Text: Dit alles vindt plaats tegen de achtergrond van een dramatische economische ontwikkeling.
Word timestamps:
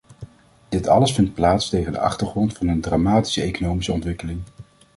Dit 0.69 0.87
alles 0.87 1.11
vindt 1.13 1.33
plaats 1.33 1.69
tegen 1.69 1.91
de 1.91 1.99
achtergrond 1.99 2.57
van 2.57 2.67
een 2.67 2.81
dramatische 2.81 3.41
economische 3.41 3.91
ontwikkeling. 3.91 4.41